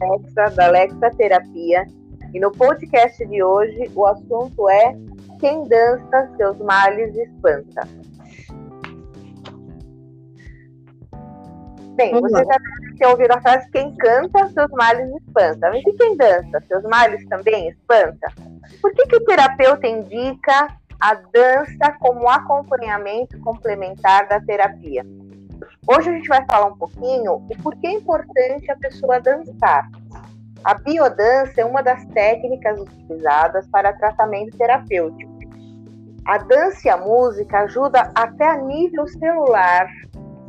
Alexa, 0.00 0.44
da 0.56 0.66
Alexa 0.66 1.10
Terapia. 1.16 1.86
E 2.34 2.40
no 2.40 2.50
podcast 2.50 3.24
de 3.26 3.42
hoje 3.42 3.90
o 3.94 4.06
assunto 4.06 4.68
é 4.68 4.94
Quem 5.40 5.64
dança 5.64 6.30
seus 6.36 6.58
males 6.58 7.14
espanta. 7.16 7.88
Bem, 11.94 12.12
Vamos 12.12 12.30
você 12.30 12.44
lá. 12.44 12.52
já 12.52 12.58
deve 12.58 12.98
ter 12.98 13.06
ouvido 13.06 13.30
a 13.32 13.40
frase 13.40 13.70
quem 13.70 13.94
canta, 13.96 14.48
seus 14.48 14.70
males 14.72 15.08
espanta. 15.22 15.70
Mas 15.70 15.82
e 15.86 15.92
quem 15.94 16.16
dança? 16.16 16.62
Seus 16.68 16.82
males 16.84 17.26
também 17.26 17.68
espanta? 17.68 18.26
Por 18.82 18.92
que, 18.92 19.06
que 19.06 19.16
o 19.16 19.24
terapeuta 19.24 19.86
indica 19.86 20.76
a 21.00 21.14
dança 21.14 21.96
como 22.00 22.28
acompanhamento 22.28 23.38
complementar 23.40 24.28
da 24.28 24.40
terapia? 24.40 25.04
Hoje 25.88 26.10
a 26.10 26.12
gente 26.12 26.28
vai 26.28 26.44
falar 26.46 26.66
um 26.66 26.76
pouquinho 26.76 27.34
o 27.34 27.62
porquê 27.62 27.86
é 27.86 27.92
importante 27.92 28.68
a 28.72 28.76
pessoa 28.76 29.20
dançar. 29.20 29.88
A 30.64 30.74
biodança 30.74 31.60
é 31.60 31.64
uma 31.64 31.80
das 31.80 32.04
técnicas 32.06 32.80
utilizadas 32.80 33.68
para 33.68 33.92
tratamento 33.92 34.58
terapêutico. 34.58 35.32
A 36.26 36.38
dança 36.38 36.88
e 36.88 36.90
a 36.90 36.96
música 36.96 37.60
ajuda 37.60 38.10
até 38.16 38.48
a 38.48 38.56
nível 38.56 39.06
celular 39.06 39.88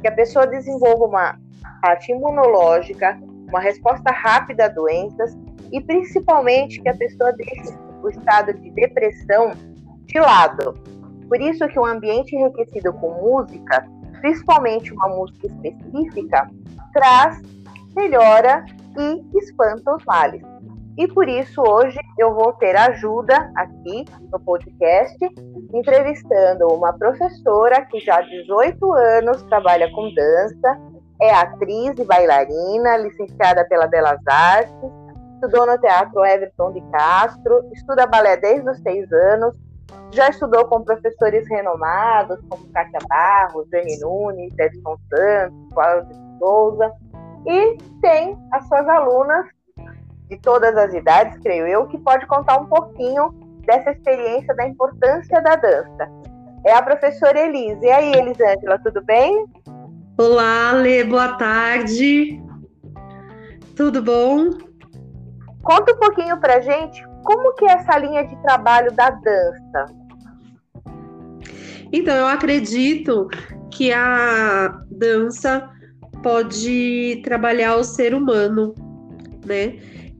que 0.02 0.08
a 0.08 0.12
pessoa 0.12 0.48
desenvolva 0.48 1.05
uma 1.05 1.40
parte 1.84 2.12
imunológica, 2.12 3.16
uma 3.48 3.59
resposta 3.59 4.09
rápida 4.09 4.66
a 4.66 4.70
doenças 4.70 5.38
e 5.72 5.80
principalmente 5.80 6.81
que 6.81 6.90
a 6.90 6.98
pessoa 6.98 7.31
deixe 7.34 7.78
o 8.02 8.09
estado 8.09 8.56
de 8.56 8.72
depressão 8.72 9.52
de 10.06 10.20
lado. 10.20 10.73
Por 11.28 11.40
isso 11.40 11.67
que 11.67 11.78
um 11.78 11.86
ambiente 11.86 12.36
enriquecido 12.36 12.92
com 12.94 13.22
música 13.22 13.86
principalmente 14.21 14.94
uma 14.94 15.07
música 15.09 15.48
específica, 15.48 16.49
traz, 16.94 17.41
melhora 17.95 18.66
e 18.97 19.38
espanta 19.38 19.95
os 19.95 20.03
males. 20.05 20.42
E 20.97 21.08
por 21.08 21.30
isso 21.30 21.61
hoje 21.61 22.00
eu 22.17 22.33
vou 22.33 22.53
ter 22.53 22.75
ajuda 22.75 23.52
aqui 23.55 24.03
no 24.31 24.39
podcast, 24.39 25.17
entrevistando 25.72 26.67
uma 26.69 26.92
professora 26.94 27.86
que 27.86 28.00
já 28.00 28.17
há 28.17 28.22
18 28.22 28.94
anos 28.94 29.44
trabalha 29.44 29.92
com 29.92 30.11
dança, 30.14 30.81
é 31.22 31.31
atriz 31.31 31.97
e 31.99 32.03
bailarina, 32.03 32.97
licenciada 32.97 33.64
pela 33.66 33.86
Belas 33.86 34.20
Artes, 34.27 34.73
estudou 35.36 35.67
no 35.67 35.77
Teatro 35.77 36.25
Everton 36.25 36.73
de 36.73 36.81
Castro, 36.92 37.70
estuda 37.73 38.08
balé 38.08 38.38
desde 38.38 38.67
os 38.67 38.80
seis 38.80 39.11
anos, 39.11 39.55
já 40.11 40.30
estudou 40.30 40.66
com 40.66 40.83
professores 40.83 41.47
renomados, 41.47 42.39
como 42.49 42.67
Kátia 42.71 42.99
Barros, 43.07 43.69
Dani 43.69 43.99
Nunes, 43.99 44.53
Edson 44.57 44.97
Santos, 45.09 45.73
Cláudio 45.73 46.16
Souza, 46.39 46.91
e 47.45 47.77
tem 48.02 48.38
as 48.52 48.67
suas 48.67 48.88
alunas 48.88 49.45
de 50.30 50.38
todas 50.39 50.75
as 50.75 50.93
idades, 50.93 51.39
creio 51.41 51.67
eu, 51.67 51.88
que 51.88 51.97
pode 51.99 52.25
contar 52.25 52.59
um 52.59 52.65
pouquinho 52.65 53.30
dessa 53.65 53.91
experiência 53.91 54.53
da 54.55 54.67
importância 54.67 55.41
da 55.41 55.55
dança. 55.55 56.09
É 56.65 56.73
a 56.73 56.81
professora 56.81 57.39
Elise. 57.39 57.85
E 57.85 57.89
aí, 57.89 58.13
Elisângela, 58.13 58.77
tudo 58.80 59.03
bem? 59.05 59.45
Olá, 60.17 60.71
Lê, 60.73 61.03
boa 61.03 61.38
tarde. 61.38 62.41
Tudo 63.75 64.02
bom? 64.02 64.49
Conta 65.63 65.93
um 65.93 65.97
pouquinho 65.97 66.38
pra 66.39 66.59
gente 66.59 67.06
como 67.28 67.53
que 67.56 67.66
é 67.66 67.73
essa 67.73 67.97
linha 67.97 68.25
de 68.25 68.42
trabalho 68.42 68.89
da 68.94 69.09
dança? 69.09 69.86
Então, 71.92 72.16
eu 72.16 72.25
acredito 72.25 73.28
que 73.70 73.92
a 73.92 74.81
dança 74.89 75.70
pode 76.23 77.22
trabalhar 77.25 77.75
o 77.75 77.83
ser 77.83 78.14
humano, 78.14 78.73
né? 79.45 79.75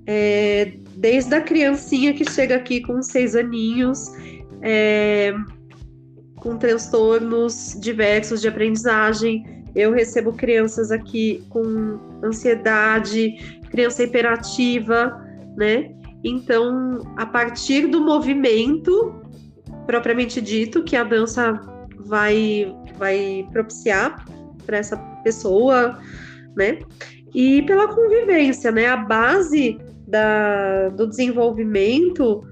É, 0.06 0.74
desde 0.98 1.34
a 1.34 1.42
criancinha 1.42 2.14
que 2.14 2.30
chega 2.30 2.58
aqui 2.58 2.82
com 2.82 3.02
seis 3.02 3.38
aninhos, 3.38 4.12
é, 4.62 5.34
com 6.42 6.58
transtornos 6.58 7.78
diversos 7.80 8.42
de 8.42 8.50
aprendizagem. 8.50 9.64
Eu 9.74 9.94
recebo 9.94 10.34
crianças 10.34 10.92
aqui 10.92 11.42
com 11.50 12.00
ansiedade, 12.22 13.62
criança 13.70 14.04
hiperativa, 14.04 15.26
né? 15.56 15.97
Então, 16.24 17.00
a 17.16 17.26
partir 17.26 17.88
do 17.88 18.02
movimento 18.02 19.16
propriamente 19.86 20.42
dito 20.42 20.84
que 20.84 20.96
a 20.96 21.04
dança 21.04 21.60
vai 21.98 22.76
vai 22.98 23.48
propiciar 23.52 24.26
para 24.66 24.78
essa 24.78 24.98
pessoa, 25.24 25.98
né? 26.56 26.80
E 27.34 27.62
pela 27.64 27.88
convivência, 27.88 28.72
né? 28.72 28.88
A 28.88 28.98
base 28.98 29.78
da, 30.08 30.90
do 30.90 31.08
desenvolvimento 31.08 32.44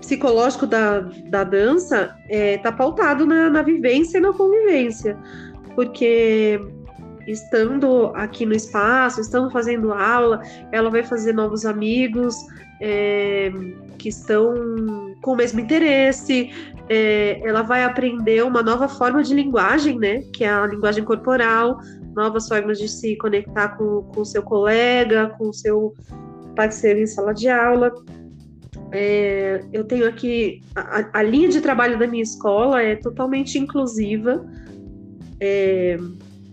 psicológico 0.00 0.66
da, 0.66 1.00
da 1.30 1.44
dança 1.44 2.14
está 2.28 2.36
é, 2.36 2.58
tá 2.58 2.72
pautado 2.72 3.24
na, 3.26 3.50
na 3.50 3.62
vivência 3.62 4.18
e 4.18 4.20
na 4.20 4.32
convivência, 4.32 5.18
porque 5.74 6.60
estando 7.26 8.12
aqui 8.14 8.44
no 8.44 8.54
espaço, 8.54 9.20
estando 9.20 9.50
fazendo 9.50 9.92
aula, 9.92 10.42
ela 10.72 10.90
vai 10.90 11.02
fazer 11.02 11.32
novos 11.32 11.64
amigos, 11.64 12.36
é, 12.80 13.50
que 13.98 14.08
estão 14.08 15.14
com 15.22 15.32
o 15.32 15.36
mesmo 15.36 15.60
interesse, 15.60 16.50
é, 16.88 17.40
ela 17.42 17.62
vai 17.62 17.84
aprender 17.84 18.44
uma 18.44 18.62
nova 18.62 18.88
forma 18.88 19.22
de 19.22 19.34
linguagem, 19.34 19.98
né? 19.98 20.22
Que 20.32 20.44
é 20.44 20.50
a 20.50 20.66
linguagem 20.66 21.04
corporal, 21.04 21.78
novas 22.14 22.46
formas 22.48 22.78
de 22.78 22.88
se 22.88 23.16
conectar 23.16 23.76
com 23.76 24.10
o 24.16 24.24
seu 24.24 24.42
colega, 24.42 25.34
com 25.38 25.48
o 25.48 25.54
seu 25.54 25.94
parceiro 26.54 27.00
em 27.00 27.06
sala 27.06 27.32
de 27.32 27.48
aula. 27.48 27.92
É, 28.92 29.64
eu 29.72 29.84
tenho 29.84 30.06
aqui 30.06 30.62
a, 30.74 31.18
a, 31.18 31.22
linha 31.22 31.48
de 31.48 31.60
trabalho 31.60 31.98
da 31.98 32.06
minha 32.06 32.22
escola 32.22 32.82
é 32.82 32.94
totalmente 32.94 33.58
inclusiva. 33.58 34.44
É, 35.40 35.98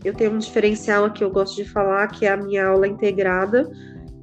eu 0.04 0.14
tenho 0.14 0.32
um 0.32 0.38
diferencial 0.38 1.12
que 1.12 1.24
eu 1.24 1.30
gosto 1.30 1.56
de 1.56 1.66
falar, 1.66 2.08
que 2.08 2.26
é 2.26 2.32
a 2.32 2.38
minha 2.38 2.68
aula 2.68 2.88
integrada 2.88 3.70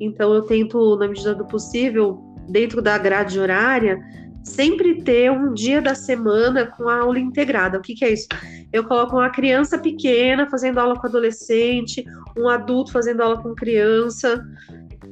então 0.00 0.32
eu 0.34 0.42
tento, 0.42 0.96
na 0.96 1.08
medida 1.08 1.34
do 1.34 1.44
possível, 1.46 2.18
dentro 2.48 2.80
da 2.80 2.96
grade 2.96 3.38
horária, 3.38 3.98
sempre 4.44 5.02
ter 5.02 5.30
um 5.30 5.52
dia 5.52 5.82
da 5.82 5.94
semana 5.94 6.66
com 6.66 6.88
a 6.88 7.00
aula 7.00 7.18
integrada. 7.18 7.78
O 7.78 7.82
que, 7.82 7.94
que 7.94 8.04
é 8.04 8.12
isso? 8.12 8.28
Eu 8.72 8.84
coloco 8.84 9.16
uma 9.16 9.30
criança 9.30 9.78
pequena 9.78 10.48
fazendo 10.48 10.78
aula 10.78 10.98
com 10.98 11.06
adolescente, 11.06 12.04
um 12.36 12.48
adulto 12.48 12.92
fazendo 12.92 13.22
aula 13.22 13.42
com 13.42 13.54
criança, 13.54 14.42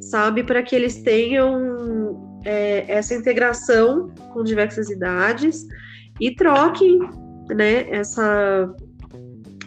sabe? 0.01 0.43
Para 0.45 0.63
que 0.63 0.75
eles 0.75 1.03
tenham 1.03 2.41
é, 2.45 2.85
essa 2.89 3.15
integração 3.15 4.09
com 4.33 4.45
diversas 4.45 4.89
idades 4.89 5.67
e 6.21 6.35
troquem, 6.35 6.99
né? 7.51 7.91
Essa. 7.91 8.73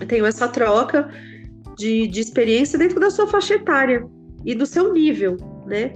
Tenho 0.08 0.26
essa 0.26 0.48
troca 0.48 1.10
de, 1.78 2.08
de 2.08 2.20
experiência 2.20 2.78
dentro 2.78 3.00
da 3.00 3.10
sua 3.10 3.28
faixa 3.28 3.56
etária 3.56 4.06
e 4.46 4.54
do 4.54 4.66
seu 4.66 4.94
nível, 4.94 5.38
né? 5.66 5.94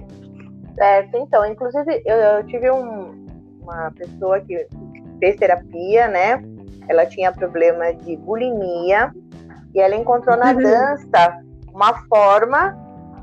Certo, 0.74 1.16
então, 1.16 1.46
inclusive 1.46 2.02
eu, 2.04 2.16
eu 2.16 2.46
tive 2.46 2.70
um, 2.70 3.26
uma 3.62 3.90
pessoa 3.92 4.40
que 4.40 4.66
fez 5.18 5.36
terapia, 5.36 6.08
né? 6.08 6.42
Ela 6.88 7.06
tinha 7.06 7.32
problema 7.32 7.92
de 7.94 8.16
bulimia 8.16 9.12
e 9.74 9.80
ela 9.80 9.94
encontrou 9.94 10.36
na 10.36 10.52
uhum. 10.52 10.62
dança 10.62 11.42
uma 11.72 11.92
forma 12.06 12.76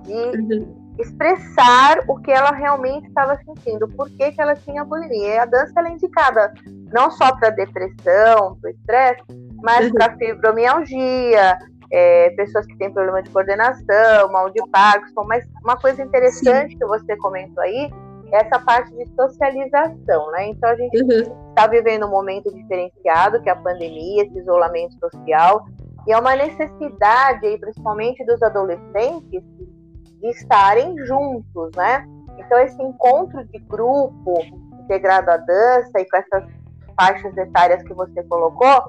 de 0.04 0.14
uhum. 0.14 0.94
expressar 1.00 2.04
o 2.08 2.18
que 2.18 2.32
ela 2.32 2.52
realmente 2.52 3.08
estava 3.08 3.38
sentindo, 3.46 3.88
por 3.88 4.10
que, 4.10 4.32
que 4.32 4.42
ela 4.42 4.56
tinha 4.56 4.84
bulimia. 4.84 5.36
E 5.36 5.38
a 5.40 5.46
dança 5.46 5.82
é 5.82 5.92
indicada 5.92 6.54
não 6.92 7.12
só 7.12 7.36
para 7.36 7.50
depressão, 7.52 8.58
para 8.62 8.72
estresse, 8.72 9.24
mas 9.62 9.88
uhum. 9.88 9.94
para 9.94 10.16
fibromialgia, 10.18 11.58
é, 11.92 12.30
pessoas 12.32 12.66
que 12.66 12.78
têm 12.78 12.92
problema 12.92 13.22
de 13.22 13.30
coordenação, 13.30 14.32
mal 14.32 14.50
de 14.50 14.62
Parkinson, 14.72 15.24
mas 15.26 15.46
uma 15.64 15.78
coisa 15.78 16.02
interessante 16.02 16.72
Sim. 16.72 16.78
que 16.78 16.86
você 16.86 17.18
comentou 17.18 17.64
aí 17.64 17.92
é 18.32 18.46
essa 18.46 18.60
parte 18.60 18.92
de 18.96 19.06
socialização, 19.14 20.32
né? 20.32 20.48
Então 20.48 20.70
a 20.70 20.76
gente 20.76 20.96
está 20.96 21.32
uhum. 21.32 21.42
Tá 21.54 21.68
vivendo 21.68 22.08
um 22.08 22.10
momento 22.10 22.50
diferenciado, 22.54 23.42
que 23.42 23.50
é 23.50 23.52
a 23.52 23.58
pandemia, 23.58 24.24
esse 24.24 24.40
isolamento 24.40 24.98
social, 25.00 25.66
e 26.08 26.14
é 26.14 26.18
uma 26.18 26.34
necessidade, 26.34 27.46
aí, 27.46 27.60
principalmente 27.60 28.26
dos 28.26 28.42
adolescentes, 28.42 29.44
de 30.22 30.28
estarem 30.30 30.98
juntos, 31.06 31.72
né? 31.76 32.06
Então 32.38 32.58
esse 32.60 32.82
encontro 32.82 33.44
de 33.46 33.60
grupo 33.60 34.40
integrado 34.80 35.30
à 35.30 35.38
dança 35.38 36.00
e 36.00 36.10
com 36.10 36.18
essas 36.18 36.44
faixas 36.98 37.36
etárias 37.38 37.84
que 37.84 37.94
você 37.94 38.24
colocou, 38.24 38.84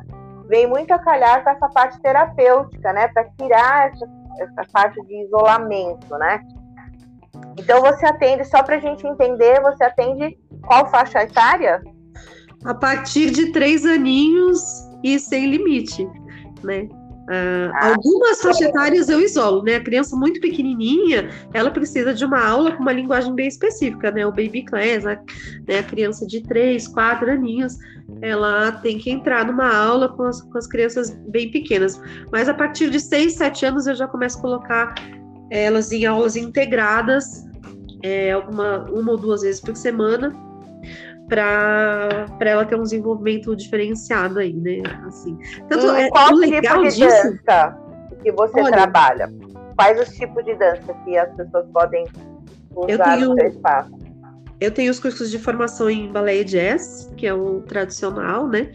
vem 0.52 0.66
muito 0.66 0.92
a 0.92 0.98
calhar 0.98 1.42
com 1.42 1.48
essa 1.48 1.66
parte 1.70 1.98
terapêutica, 2.02 2.92
né? 2.92 3.08
Para 3.08 3.24
tirar 3.40 3.88
essa, 3.88 4.06
essa 4.38 4.70
parte 4.70 5.00
de 5.06 5.24
isolamento, 5.24 6.10
né? 6.18 6.42
Então 7.58 7.80
você 7.80 8.04
atende, 8.04 8.44
só 8.44 8.62
para 8.62 8.76
a 8.76 8.78
gente 8.78 9.06
entender, 9.06 9.62
você 9.62 9.82
atende 9.82 10.38
qual 10.66 10.86
faixa 10.90 11.22
etária? 11.22 11.82
A 12.66 12.74
partir 12.74 13.30
de 13.30 13.50
três 13.50 13.86
aninhos 13.86 14.60
e 15.02 15.18
sem 15.18 15.46
limite, 15.46 16.06
né? 16.62 16.86
Uh, 17.22 17.70
algumas 17.80 18.40
faixas 18.40 18.62
etárias 18.62 19.08
eu 19.08 19.20
isolo, 19.20 19.62
né? 19.62 19.76
A 19.76 19.80
criança 19.80 20.16
muito 20.16 20.40
pequenininha, 20.40 21.30
ela 21.54 21.70
precisa 21.70 22.12
de 22.12 22.24
uma 22.24 22.44
aula 22.44 22.72
com 22.72 22.82
uma 22.82 22.92
linguagem 22.92 23.32
bem 23.34 23.46
específica, 23.46 24.10
né? 24.10 24.26
O 24.26 24.30
baby 24.30 24.64
class, 24.64 25.06
a, 25.06 25.20
né? 25.68 25.78
a 25.78 25.82
criança 25.82 26.26
de 26.26 26.42
3, 26.42 26.88
4 26.88 27.30
aninhos, 27.30 27.76
ela 28.20 28.72
tem 28.72 28.98
que 28.98 29.10
entrar 29.10 29.46
numa 29.46 29.72
aula 29.72 30.08
com 30.08 30.24
as, 30.24 30.42
com 30.42 30.58
as 30.58 30.66
crianças 30.66 31.10
bem 31.28 31.50
pequenas. 31.50 32.00
Mas 32.32 32.48
a 32.48 32.54
partir 32.54 32.90
de 32.90 32.98
6, 32.98 33.34
7 33.34 33.66
anos 33.66 33.86
eu 33.86 33.94
já 33.94 34.08
começo 34.08 34.38
a 34.38 34.40
colocar 34.40 34.94
elas 35.50 35.92
em 35.92 36.04
aulas 36.06 36.34
integradas, 36.34 37.46
é, 38.02 38.32
alguma, 38.32 38.84
uma 38.90 39.12
ou 39.12 39.18
duas 39.18 39.42
vezes 39.42 39.60
por 39.60 39.76
semana, 39.76 40.34
para 41.32 42.50
ela 42.50 42.66
ter 42.66 42.76
um 42.76 42.82
desenvolvimento 42.82 43.56
diferenciado 43.56 44.38
aí, 44.38 44.52
né? 44.52 44.82
Assim. 45.06 45.38
Tanto, 45.66 45.86
hum, 45.86 45.96
é, 45.96 46.10
qual 46.10 46.34
o 46.34 46.40
tipo 46.42 46.60
de 46.60 46.90
disso, 46.90 47.38
dança 47.46 47.78
que 48.22 48.30
você 48.32 48.60
olha, 48.60 48.72
trabalha? 48.72 49.32
Quais 49.74 49.98
os 49.98 50.14
tipos 50.14 50.44
de 50.44 50.54
dança 50.56 50.92
que 51.04 51.16
as 51.16 51.34
pessoas 51.34 51.66
podem 51.72 52.04
usar 52.76 53.16
tenho, 53.16 53.30
no 53.30 53.34
seu 53.34 53.48
espaço? 53.48 53.90
Eu 54.60 54.70
tenho 54.70 54.90
os 54.90 55.00
cursos 55.00 55.30
de 55.30 55.38
formação 55.38 55.88
em 55.88 56.12
balé 56.12 56.36
e 56.36 56.44
jazz, 56.44 57.10
que 57.16 57.26
é 57.26 57.32
o 57.32 57.62
tradicional, 57.62 58.46
né? 58.46 58.70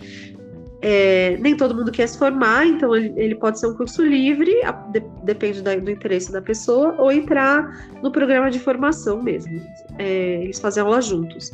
É, 0.82 1.38
nem 1.40 1.58
todo 1.58 1.74
mundo 1.74 1.92
quer 1.92 2.08
se 2.08 2.18
formar, 2.20 2.68
então 2.68 2.96
ele, 2.96 3.12
ele 3.18 3.36
pode 3.36 3.60
ser 3.60 3.68
um 3.68 3.74
curso 3.74 4.04
livre, 4.04 4.54
a, 4.64 4.72
de, 4.72 5.00
depende 5.24 5.62
da, 5.62 5.76
do 5.76 5.90
interesse 5.90 6.32
da 6.32 6.42
pessoa, 6.42 6.96
ou 7.00 7.12
entrar 7.12 7.90
no 8.04 8.12
programa 8.12 8.52
de 8.52 8.60
formação 8.60 9.22
mesmo. 9.22 9.60
É, 9.98 10.44
eles 10.44 10.60
fazem 10.60 10.84
aula 10.84 11.02
juntos. 11.02 11.52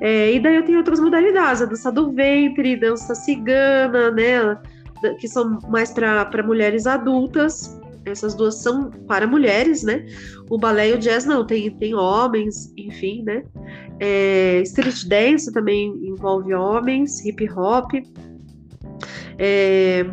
É, 0.00 0.32
e 0.32 0.40
daí 0.40 0.56
eu 0.56 0.64
tenho 0.64 0.78
outras 0.78 1.00
modalidades, 1.00 1.62
a 1.62 1.66
dança 1.66 1.90
do 1.92 2.12
ventre, 2.12 2.76
dança 2.76 3.14
cigana, 3.14 4.10
né? 4.10 4.58
Que 5.18 5.28
são 5.28 5.58
mais 5.68 5.90
para 5.90 6.42
mulheres 6.42 6.86
adultas. 6.86 7.78
Essas 8.04 8.34
duas 8.34 8.56
são 8.56 8.90
para 9.06 9.26
mulheres, 9.26 9.82
né? 9.82 10.06
O 10.48 10.58
balé 10.58 10.90
e 10.90 10.94
o 10.94 10.98
jazz 10.98 11.26
não, 11.26 11.46
tem, 11.46 11.70
tem 11.70 11.94
homens, 11.94 12.72
enfim, 12.76 13.22
né? 13.24 13.42
É, 14.00 14.60
street 14.62 15.04
dance 15.06 15.52
também 15.52 15.88
envolve 16.02 16.52
homens, 16.54 17.24
hip 17.24 17.46
hop. 17.50 17.92
É, 19.42 20.04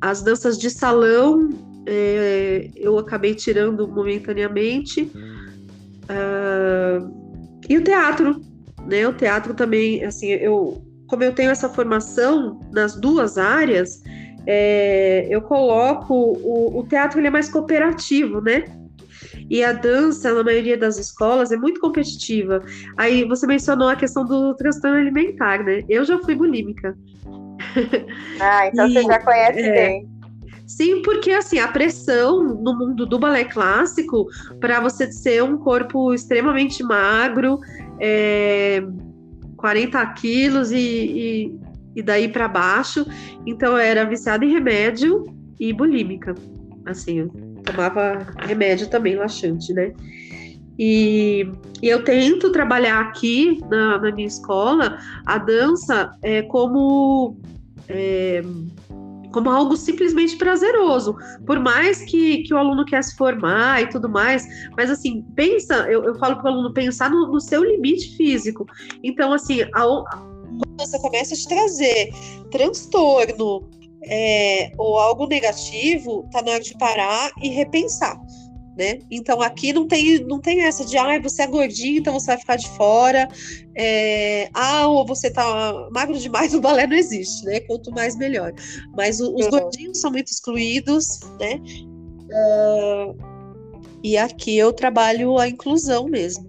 as 0.00 0.22
danças 0.22 0.56
de 0.58 0.70
salão 0.70 1.50
é, 1.86 2.70
eu 2.74 2.98
acabei 2.98 3.34
tirando 3.34 3.86
momentaneamente. 3.86 5.02
Uh, 6.08 7.20
e 7.68 7.76
o 7.76 7.84
teatro, 7.84 8.40
né? 8.86 9.06
O 9.06 9.12
teatro 9.12 9.52
também, 9.54 10.02
assim, 10.04 10.28
eu, 10.28 10.82
como 11.06 11.22
eu 11.22 11.34
tenho 11.34 11.50
essa 11.50 11.68
formação 11.68 12.58
nas 12.72 12.98
duas 12.98 13.36
áreas, 13.36 14.02
é, 14.46 15.26
eu 15.28 15.42
coloco 15.42 16.14
o, 16.14 16.80
o 16.80 16.86
teatro 16.86 17.20
ele 17.20 17.26
é 17.26 17.30
mais 17.30 17.48
cooperativo, 17.50 18.40
né? 18.40 18.64
E 19.48 19.62
a 19.62 19.72
dança, 19.72 20.32
na 20.32 20.42
maioria 20.42 20.78
das 20.78 20.96
escolas, 20.96 21.52
é 21.52 21.56
muito 21.56 21.80
competitiva. 21.80 22.62
Aí 22.96 23.24
você 23.24 23.46
mencionou 23.46 23.88
a 23.88 23.96
questão 23.96 24.24
do 24.24 24.54
transtorno 24.54 24.96
alimentar, 24.96 25.62
né? 25.62 25.84
Eu 25.88 26.04
já 26.04 26.18
fui 26.20 26.34
bulímica. 26.34 26.96
Ah, 28.40 28.66
então 28.68 28.88
e, 28.88 28.92
você 28.94 29.02
já 29.02 29.18
conhece 29.18 29.60
é, 29.60 29.72
bem. 29.72 30.08
Sim, 30.66 31.02
porque 31.02 31.32
assim, 31.32 31.58
a 31.58 31.68
pressão 31.68 32.42
no 32.42 32.78
mundo 32.78 33.04
do 33.04 33.18
balé 33.18 33.44
clássico, 33.44 34.26
para 34.60 34.80
você 34.80 35.10
ser 35.10 35.42
um 35.42 35.58
corpo 35.58 36.14
extremamente 36.14 36.82
magro, 36.82 37.58
é, 37.98 38.82
40 39.56 40.06
quilos 40.14 40.70
e, 40.70 40.78
e, 40.78 41.58
e 41.96 42.02
daí 42.02 42.28
para 42.28 42.48
baixo. 42.48 43.04
Então 43.44 43.72
eu 43.72 43.78
era 43.78 44.04
viciada 44.04 44.44
em 44.44 44.52
remédio 44.52 45.26
e 45.58 45.72
bulímica. 45.72 46.34
Assim, 46.86 47.18
eu 47.18 47.28
tomava 47.64 48.26
remédio 48.38 48.88
também 48.88 49.16
laxante, 49.16 49.72
né? 49.74 49.92
E, 50.78 51.46
e, 51.82 51.88
eu 51.88 52.02
tento 52.04 52.50
trabalhar 52.50 53.00
aqui 53.00 53.60
na, 53.68 53.98
na 53.98 54.10
minha 54.12 54.26
escola 54.26 54.98
a 55.26 55.36
dança 55.36 56.10
é, 56.22 56.40
como 56.42 57.36
é, 57.90 58.42
como 59.32 59.50
algo 59.50 59.76
simplesmente 59.76 60.36
prazeroso. 60.36 61.16
Por 61.46 61.58
mais 61.60 62.02
que, 62.02 62.42
que 62.42 62.54
o 62.54 62.58
aluno 62.58 62.84
quer 62.84 63.02
se 63.02 63.16
formar 63.16 63.82
e 63.82 63.88
tudo 63.88 64.08
mais, 64.08 64.46
mas 64.76 64.90
assim, 64.90 65.22
pensa, 65.34 65.74
eu, 65.90 66.04
eu 66.04 66.18
falo 66.18 66.36
para 66.36 66.46
o 66.46 66.54
aluno 66.54 66.72
pensar 66.72 67.10
no, 67.10 67.26
no, 67.28 67.40
seu 67.40 67.62
limite 67.64 68.16
físico. 68.16 68.66
Então, 69.02 69.32
assim, 69.32 69.62
a, 69.62 69.68
quando 69.70 70.78
você 70.78 70.98
começa 70.98 71.34
a 71.34 71.36
te 71.36 71.48
trazer 71.48 72.10
transtorno 72.50 73.68
é, 74.04 74.72
ou 74.78 74.98
algo 74.98 75.26
negativo, 75.26 76.28
tá 76.32 76.42
na 76.42 76.52
hora 76.52 76.60
de 76.60 76.76
parar 76.78 77.30
e 77.42 77.48
repensar 77.48 78.18
né? 78.76 78.98
Então 79.10 79.40
aqui 79.42 79.72
não 79.72 79.86
tem, 79.86 80.18
não 80.24 80.40
tem 80.40 80.62
essa 80.62 80.84
de 80.84 80.96
ah, 80.96 81.20
você 81.20 81.42
é 81.42 81.46
gordinho, 81.46 81.98
então 81.98 82.12
você 82.12 82.28
vai 82.28 82.38
ficar 82.38 82.56
de 82.56 82.68
fora. 82.70 83.28
É, 83.76 84.48
ah, 84.54 84.86
ou 84.88 85.06
você 85.06 85.30
tá 85.30 85.88
magro 85.90 86.18
demais, 86.18 86.52
o 86.54 86.60
balé 86.60 86.86
não 86.86 86.96
existe, 86.96 87.44
né? 87.44 87.60
Quanto 87.60 87.90
mais 87.92 88.16
melhor. 88.16 88.52
Mas 88.96 89.20
o, 89.20 89.34
os 89.34 89.46
uhum. 89.46 89.50
gordinhos 89.50 90.00
são 90.00 90.10
muito 90.10 90.28
excluídos, 90.28 91.20
né? 91.38 91.60
Uh, 92.30 93.16
e 94.02 94.16
aqui 94.16 94.56
eu 94.56 94.72
trabalho 94.72 95.38
a 95.38 95.48
inclusão 95.48 96.06
mesmo. 96.06 96.46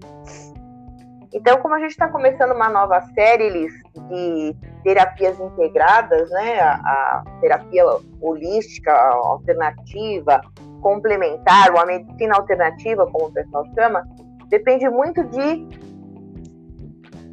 Então, 1.34 1.58
como 1.62 1.74
a 1.74 1.80
gente 1.80 1.92
está 1.92 2.08
começando 2.08 2.52
uma 2.52 2.68
nova 2.68 3.00
série, 3.14 3.48
Liz, 3.48 3.72
de 4.08 4.54
terapias 4.84 5.38
integradas, 5.40 6.28
né? 6.30 6.60
A, 6.60 6.74
a 6.74 7.24
terapia 7.40 7.84
holística, 8.20 8.92
alternativa, 8.92 10.40
complementar, 10.82 11.70
ou 11.72 11.78
a 11.78 11.86
medicina 11.86 12.34
alternativa, 12.36 13.06
como 13.06 13.28
o 13.28 13.32
pessoal 13.32 13.64
chama, 13.74 14.06
depende 14.50 14.88
muito 14.90 15.24
de 15.24 15.66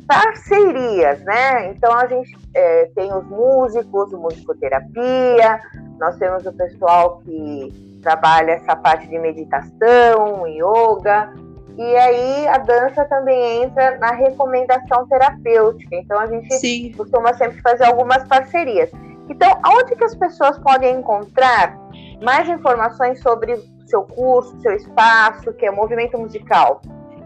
parcerias, 0.08 1.22
né? 1.24 1.70
Então 1.72 1.94
a 1.94 2.08
gente 2.08 2.36
é, 2.56 2.86
tem 2.96 3.14
os 3.14 3.26
músicos, 3.26 4.12
musicoterapia, 4.14 5.60
nós 6.00 6.16
temos 6.18 6.46
o 6.46 6.54
pessoal 6.54 7.20
que 7.20 8.00
trabalha 8.02 8.54
essa 8.54 8.76
parte 8.76 9.08
de 9.08 9.20
meditação, 9.20 10.48
yoga, 10.48 11.34
e 11.78 11.96
aí 11.96 12.48
a 12.48 12.58
dança 12.58 13.06
também 13.06 13.64
entra 13.64 13.98
na 14.00 14.12
recomendação 14.12 15.08
terapêutica. 15.08 15.96
Então 15.96 16.20
a 16.20 16.26
gente 16.26 16.54
Sim. 16.56 16.92
costuma 16.96 17.34
sempre 17.34 17.62
fazer 17.62 17.86
algumas 17.86 18.24
parcerias. 18.28 18.90
Então, 19.30 19.60
aonde 19.62 19.96
que 19.96 20.04
as 20.04 20.16
pessoas 20.16 20.58
podem 20.58 20.98
encontrar 20.98 21.78
mais 22.22 22.48
informações 22.50 23.22
sobre 23.22 23.58
seu 23.88 24.04
curso, 24.04 24.60
seu 24.62 24.74
espaço, 24.76 25.54
que 25.54 25.66
é 25.66 25.72
movimento 25.72 26.18
musical. 26.18 26.82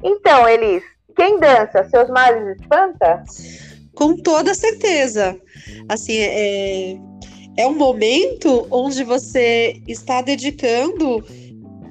Então, 0.03 0.48
Elis, 0.48 0.83
quem 1.15 1.39
dança, 1.39 1.88
seus 1.89 2.10
males 2.10 2.60
espanta? 2.60 3.24
Com 3.95 4.15
toda 4.15 4.53
certeza. 4.53 5.39
Assim, 5.88 6.17
é, 6.17 6.98
é 7.57 7.67
um 7.67 7.75
momento 7.75 8.67
onde 8.71 9.03
você 9.03 9.81
está 9.88 10.21
dedicando 10.21 11.24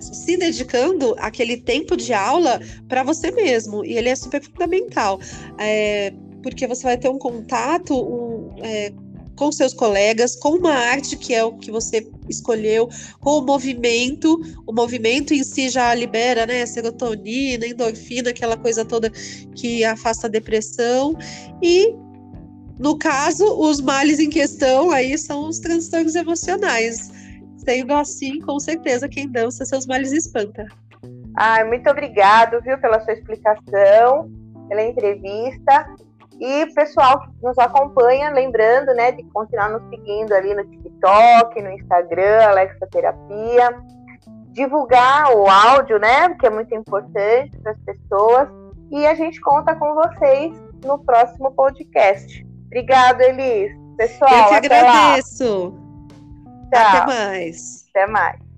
se 0.00 0.37
dedicando 0.37 1.14
aquele 1.19 1.59
tempo 1.59 1.97
de 1.97 2.14
aula 2.14 2.59
para 2.88 3.02
você 3.02 3.30
mesmo 3.30 3.85
e 3.85 3.97
ele 3.97 4.09
é 4.09 4.16
super 4.16 4.42
fundamental. 4.42 5.21
É, 5.59 6.12
porque 6.42 6.66
você 6.66 6.85
vai 6.85 6.97
ter 6.97 7.09
um 7.09 7.19
contato 7.19 7.95
um, 7.95 8.30
é, 8.62 8.93
com 9.37 9.50
seus 9.50 9.73
colegas, 9.73 10.37
com 10.37 10.50
uma 10.50 10.73
arte 10.73 11.17
que 11.17 11.35
é 11.35 11.43
o 11.43 11.57
que 11.57 11.71
você 11.71 12.07
escolheu, 12.29 12.88
com 13.21 13.38
o 13.38 13.43
movimento. 13.43 14.38
O 14.67 14.73
movimento 14.73 15.33
em 15.33 15.43
si 15.43 15.71
já 15.71 15.95
libera, 15.95 16.45
né, 16.45 16.67
serotonina, 16.67 17.67
endorfina, 17.67 18.31
aquela 18.31 18.57
coisa 18.57 18.85
toda 18.85 19.11
que 19.55 19.83
afasta 19.85 20.26
a 20.26 20.31
depressão. 20.31 21.17
E 21.62 21.95
no 22.79 22.99
caso, 22.99 23.45
os 23.59 23.81
males 23.81 24.19
em 24.19 24.31
questão 24.31 24.90
aí 24.90 25.17
são 25.17 25.49
os 25.49 25.59
transtornos 25.59 26.14
emocionais. 26.14 27.11
Sendo 27.59 27.93
assim, 27.95 28.40
com 28.40 28.59
certeza, 28.59 29.09
quem 29.09 29.29
dança 29.29 29.64
seus 29.64 29.87
males 29.87 30.12
espanta. 30.12 30.67
Ai, 31.37 31.64
muito 31.64 31.88
obrigado, 31.88 32.61
viu, 32.62 32.79
pela 32.79 33.00
sua 33.00 33.12
explicação, 33.12 34.31
pela 34.69 34.83
entrevista. 34.83 35.95
E 36.41 36.67
pessoal 36.75 37.21
que 37.21 37.29
nos 37.43 37.59
acompanha, 37.59 38.31
lembrando, 38.31 38.95
né, 38.95 39.13
de 39.13 39.23
continuar 39.25 39.69
nos 39.69 39.87
seguindo 39.91 40.33
ali 40.33 40.55
no 40.55 40.65
TikTok, 40.65 41.63
no 41.63 41.71
Instagram, 41.73 42.49
Alexa 42.49 42.87
Terapia. 42.91 43.79
Divulgar 44.53 45.37
o 45.37 45.47
áudio, 45.49 45.99
né, 45.99 46.35
que 46.41 46.47
é 46.47 46.51
muito 46.51 46.75
importante 46.75 47.57
para 47.59 47.73
as 47.73 47.79
pessoas. 47.81 48.49
E 48.91 49.07
a 49.07 49.15
gente 49.15 49.39
conta 49.41 49.75
com 49.77 49.95
vocês 49.95 50.53
no 50.85 50.99
próximo 51.05 51.53
podcast. 51.53 52.47
Obrigada, 52.67 53.23
Elis. 53.23 53.73
Pessoal, 53.97 54.31
Eu 54.31 54.49
que 54.49 54.55
agradeço. 54.55 55.75
Até 56.73 57.07
mais. 57.07 57.87
Até 57.91 58.07
mais. 58.07 58.50